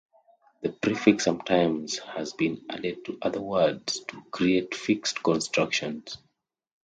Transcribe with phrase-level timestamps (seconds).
[0.63, 6.17] The prefix sometimes has been added to other words to create fixed constructions.